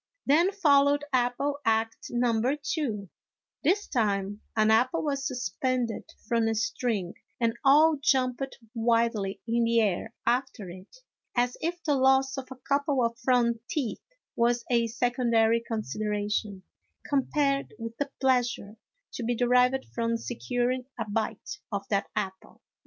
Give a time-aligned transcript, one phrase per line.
[0.25, 3.09] Then followed apple act number two;
[3.63, 9.79] this time an apple was suspended from a string, and all jumped wildly in the
[9.79, 11.03] air after it,
[11.35, 14.01] as if the loss of a couple of front teeth
[14.35, 16.63] was a secondary consideration
[17.07, 18.77] compared with the pleasure
[19.13, 22.63] to be derived from securing a bite of that apple.